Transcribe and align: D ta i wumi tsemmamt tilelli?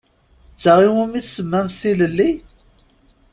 D 0.55 0.57
ta 0.61 0.73
i 0.87 0.89
wumi 0.93 1.21
tsemmamt 1.23 1.75
tilelli? 1.81 2.31